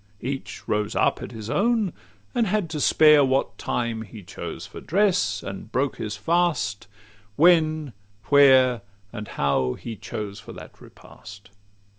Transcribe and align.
Each 0.21 0.67
rose 0.67 0.95
up 0.95 1.21
at 1.21 1.31
his 1.31 1.47
own, 1.47 1.93
and 2.33 2.47
had 2.47 2.71
to 2.71 2.81
spare 2.81 3.23
What 3.23 3.59
time 3.59 4.01
he 4.01 4.23
chose 4.23 4.65
for 4.65 4.81
dress, 4.81 5.43
and 5.43 5.71
broke 5.71 5.97
his 5.97 6.15
fast 6.17 6.87
When, 7.35 7.93
where, 8.29 8.81
and 9.13 9.27
how 9.27 9.73
he 9.73 9.95
chose 9.95 10.39
for 10.39 10.53
that 10.53 10.81
repast. 10.81 11.51